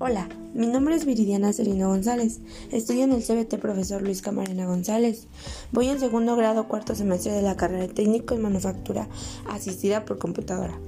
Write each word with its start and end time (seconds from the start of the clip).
Hola, 0.00 0.28
mi 0.54 0.68
nombre 0.68 0.94
es 0.94 1.04
Viridiana 1.04 1.52
Serina 1.52 1.88
González. 1.88 2.38
Estudio 2.70 3.02
en 3.02 3.12
el 3.12 3.24
CBT 3.24 3.58
Profesor 3.58 4.00
Luis 4.00 4.22
Camarena 4.22 4.64
González. 4.64 5.26
Voy 5.72 5.88
en 5.88 5.98
segundo 5.98 6.36
grado, 6.36 6.68
cuarto 6.68 6.94
semestre 6.94 7.32
de 7.32 7.42
la 7.42 7.56
carrera 7.56 7.88
de 7.88 7.92
técnico 7.92 8.36
en 8.36 8.42
manufactura 8.42 9.08
asistida 9.48 10.04
por 10.04 10.18
computadora. 10.18 10.78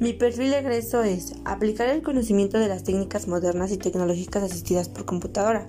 Mi 0.00 0.14
perfil 0.14 0.48
de 0.48 0.60
egreso 0.60 1.02
es 1.02 1.34
aplicar 1.44 1.90
el 1.90 2.00
conocimiento 2.00 2.58
de 2.58 2.68
las 2.68 2.84
técnicas 2.84 3.28
modernas 3.28 3.70
y 3.70 3.76
tecnológicas 3.76 4.42
asistidas 4.42 4.88
por 4.88 5.04
computadora, 5.04 5.66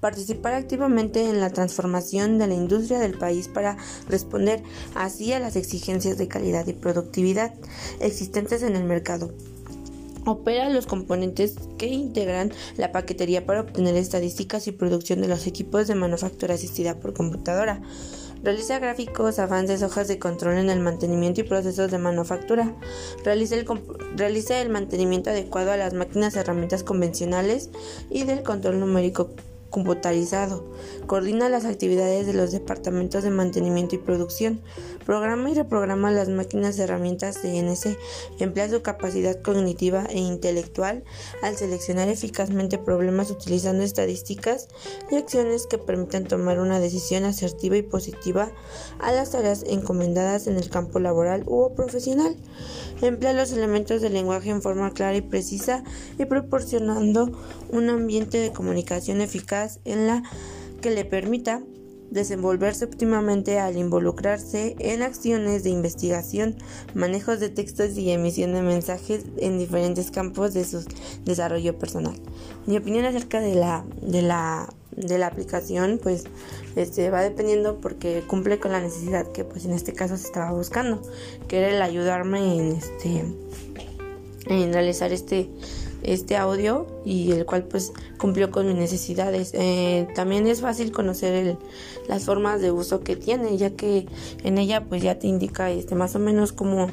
participar 0.00 0.54
activamente 0.54 1.22
en 1.22 1.38
la 1.38 1.50
transformación 1.50 2.36
de 2.38 2.48
la 2.48 2.54
industria 2.54 2.98
del 2.98 3.16
país 3.16 3.46
para 3.46 3.76
responder 4.08 4.64
así 4.96 5.32
a 5.32 5.38
las 5.38 5.54
exigencias 5.54 6.18
de 6.18 6.26
calidad 6.26 6.66
y 6.66 6.72
productividad 6.72 7.54
existentes 8.00 8.64
en 8.64 8.74
el 8.74 8.82
mercado 8.82 9.30
Opera 10.28 10.68
los 10.68 10.86
componentes 10.86 11.54
que 11.78 11.86
integran 11.86 12.52
la 12.76 12.92
paquetería 12.92 13.46
para 13.46 13.62
obtener 13.62 13.96
estadísticas 13.96 14.66
y 14.66 14.72
producción 14.72 15.22
de 15.22 15.28
los 15.28 15.46
equipos 15.46 15.86
de 15.86 15.94
manufactura 15.94 16.52
asistida 16.52 17.00
por 17.00 17.14
computadora. 17.14 17.80
Realiza 18.42 18.78
gráficos, 18.78 19.38
avances, 19.38 19.82
hojas 19.82 20.06
de 20.06 20.18
control 20.18 20.58
en 20.58 20.68
el 20.68 20.80
mantenimiento 20.80 21.40
y 21.40 21.44
procesos 21.44 21.90
de 21.90 21.96
manufactura. 21.96 22.76
Realiza 23.24 24.60
el, 24.60 24.68
mantenimiento 24.68 25.30
adecuado 25.30 25.72
a 25.72 25.78
las 25.78 25.94
máquinas 25.94 26.36
herramientas 26.36 26.84
convencionales 26.84 27.70
y 28.10 28.24
del 28.24 28.42
control 28.42 28.80
numérico 28.80 29.30
computarizado, 29.70 30.64
coordina 31.06 31.48
las 31.48 31.64
actividades 31.64 32.26
de 32.26 32.32
los 32.32 32.52
departamentos 32.52 33.22
de 33.22 33.30
mantenimiento 33.30 33.94
y 33.94 33.98
producción, 33.98 34.60
programa 35.04 35.50
y 35.50 35.54
reprograma 35.54 36.10
las 36.10 36.28
máquinas 36.28 36.78
y 36.78 36.82
herramientas 36.82 37.38
CNC, 37.38 37.98
emplea 38.38 38.68
su 38.68 38.82
capacidad 38.82 39.40
cognitiva 39.42 40.06
e 40.10 40.18
intelectual 40.18 41.04
al 41.42 41.56
seleccionar 41.56 42.08
eficazmente 42.08 42.78
problemas 42.78 43.30
utilizando 43.30 43.84
estadísticas 43.84 44.68
y 45.10 45.16
acciones 45.16 45.66
que 45.66 45.78
permitan 45.78 46.24
tomar 46.24 46.60
una 46.60 46.80
decisión 46.80 47.24
asertiva 47.24 47.76
y 47.76 47.82
positiva 47.82 48.50
a 48.98 49.12
las 49.12 49.30
tareas 49.30 49.64
encomendadas 49.66 50.46
en 50.46 50.56
el 50.56 50.70
campo 50.70 50.98
laboral 50.98 51.44
u 51.46 51.74
profesional. 51.74 52.36
Emplea 53.00 53.32
los 53.32 53.52
elementos 53.52 54.02
del 54.02 54.12
lenguaje 54.14 54.50
en 54.50 54.62
forma 54.62 54.90
clara 54.92 55.16
y 55.16 55.20
precisa 55.20 55.84
y 56.18 56.24
proporcionando 56.24 57.30
un 57.70 57.90
ambiente 57.90 58.38
de 58.38 58.52
comunicación 58.52 59.20
eficaz 59.20 59.57
en 59.84 60.06
la 60.06 60.22
que 60.80 60.90
le 60.90 61.04
permita 61.04 61.62
desenvolverse 62.10 62.84
óptimamente 62.84 63.58
al 63.58 63.76
involucrarse 63.76 64.76
en 64.78 65.02
acciones 65.02 65.62
de 65.62 65.70
investigación, 65.70 66.56
manejos 66.94 67.40
de 67.40 67.50
textos 67.50 67.96
y 67.98 68.10
emisión 68.10 68.54
de 68.54 68.62
mensajes 68.62 69.24
en 69.36 69.58
diferentes 69.58 70.10
campos 70.10 70.54
de 70.54 70.64
su 70.64 70.84
desarrollo 71.24 71.78
personal. 71.78 72.14
Mi 72.66 72.76
opinión 72.76 73.04
acerca 73.04 73.40
de 73.40 73.54
la, 73.54 73.84
de 74.00 74.22
la, 74.22 74.72
de 74.96 75.18
la 75.18 75.26
aplicación 75.26 76.00
pues 76.02 76.24
este, 76.76 77.10
va 77.10 77.22
dependiendo 77.22 77.80
porque 77.80 78.22
cumple 78.26 78.58
con 78.58 78.72
la 78.72 78.80
necesidad 78.80 79.30
que 79.32 79.44
pues 79.44 79.64
en 79.64 79.72
este 79.72 79.92
caso 79.92 80.16
se 80.16 80.26
estaba 80.26 80.52
buscando, 80.52 81.02
que 81.46 81.58
era 81.58 81.68
el 81.68 81.82
ayudarme 81.82 82.58
en 82.58 82.72
este 82.72 83.24
en 84.46 84.72
realizar 84.72 85.12
este 85.12 85.50
este 86.02 86.36
audio 86.36 86.86
y 87.04 87.32
el 87.32 87.44
cual 87.44 87.64
pues 87.64 87.92
cumplió 88.18 88.50
con 88.50 88.66
mis 88.66 88.76
necesidades. 88.76 89.52
Eh, 89.54 90.08
también 90.14 90.46
es 90.46 90.60
fácil 90.60 90.92
conocer 90.92 91.56
las 92.08 92.24
formas 92.24 92.60
de 92.60 92.70
uso 92.70 93.00
que 93.00 93.16
tiene, 93.16 93.56
ya 93.56 93.70
que 93.70 94.06
en 94.44 94.58
ella 94.58 94.84
pues 94.84 95.02
ya 95.02 95.18
te 95.18 95.26
indica 95.26 95.70
este 95.70 95.94
más 95.94 96.14
o 96.14 96.18
menos 96.18 96.52
como 96.52 96.90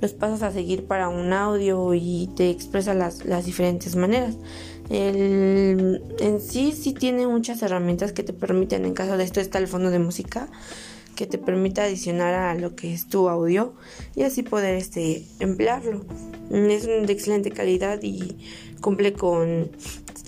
los 0.00 0.12
pasos 0.12 0.42
a 0.42 0.52
seguir 0.52 0.84
para 0.84 1.08
un 1.08 1.32
audio 1.32 1.94
y 1.94 2.28
te 2.36 2.50
expresa 2.50 2.94
las, 2.94 3.24
las 3.24 3.44
diferentes 3.44 3.96
maneras. 3.96 4.34
El, 4.88 6.02
en 6.20 6.40
sí 6.40 6.72
sí 6.72 6.92
tiene 6.92 7.26
muchas 7.26 7.62
herramientas 7.62 8.12
que 8.12 8.22
te 8.22 8.32
permiten, 8.32 8.84
en 8.84 8.94
caso 8.94 9.16
de 9.16 9.24
esto 9.24 9.40
está 9.40 9.58
el 9.58 9.66
fondo 9.66 9.90
de 9.90 9.98
música, 9.98 10.48
que 11.16 11.26
te 11.26 11.38
permite 11.38 11.80
adicionar 11.80 12.34
a 12.34 12.54
lo 12.54 12.76
que 12.76 12.92
es 12.92 13.08
tu 13.08 13.28
audio 13.28 13.74
y 14.14 14.22
así 14.22 14.44
poder 14.44 14.76
este 14.76 15.24
emplearlo. 15.40 16.04
Es 16.52 16.86
de 16.86 17.12
excelente 17.12 17.50
calidad 17.50 17.98
y 18.02 18.36
cumple 18.80 19.14
con 19.14 19.72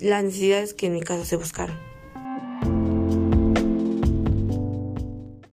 las 0.00 0.24
necesidades 0.24 0.74
que 0.74 0.86
en 0.86 0.94
mi 0.94 1.00
caso 1.00 1.24
se 1.24 1.36
buscaron. 1.36 1.76